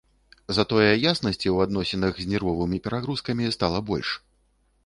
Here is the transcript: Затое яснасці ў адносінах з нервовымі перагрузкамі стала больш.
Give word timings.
Затое 0.57 0.87
яснасці 1.09 1.47
ў 1.55 1.69
адносінах 1.69 2.13
з 2.21 2.25
нервовымі 2.31 2.77
перагрузкамі 2.87 3.55
стала 3.59 3.83
больш. 3.93 4.09